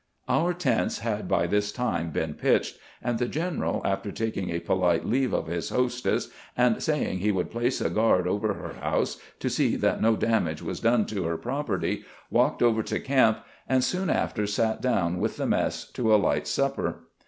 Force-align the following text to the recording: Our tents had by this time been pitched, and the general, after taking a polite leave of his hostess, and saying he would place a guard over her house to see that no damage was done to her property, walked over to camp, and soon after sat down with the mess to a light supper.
Our 0.27 0.55
tents 0.55 0.97
had 0.97 1.27
by 1.27 1.45
this 1.45 1.71
time 1.71 2.09
been 2.09 2.33
pitched, 2.33 2.79
and 3.03 3.19
the 3.19 3.27
general, 3.27 3.83
after 3.85 4.11
taking 4.11 4.49
a 4.49 4.59
polite 4.59 5.05
leave 5.05 5.31
of 5.31 5.45
his 5.45 5.69
hostess, 5.69 6.29
and 6.57 6.81
saying 6.81 7.19
he 7.19 7.31
would 7.31 7.51
place 7.51 7.79
a 7.81 7.89
guard 7.91 8.27
over 8.27 8.55
her 8.55 8.73
house 8.81 9.19
to 9.37 9.47
see 9.47 9.75
that 9.75 10.01
no 10.01 10.15
damage 10.15 10.63
was 10.63 10.79
done 10.79 11.05
to 11.05 11.25
her 11.25 11.37
property, 11.37 12.03
walked 12.31 12.63
over 12.63 12.81
to 12.81 12.99
camp, 12.99 13.41
and 13.69 13.83
soon 13.83 14.09
after 14.09 14.47
sat 14.47 14.81
down 14.81 15.19
with 15.19 15.37
the 15.37 15.45
mess 15.45 15.85
to 15.91 16.11
a 16.11 16.17
light 16.17 16.47
supper. 16.47 17.03